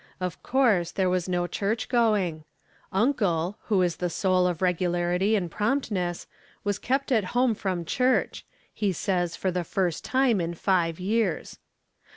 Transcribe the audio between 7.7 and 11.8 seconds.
church— ^he says for the first time in five years.